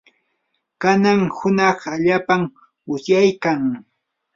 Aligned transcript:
kanan 0.81 1.21
hunaq 1.37 1.79
allaapam 1.93 2.41
usyaykan. 2.93 3.61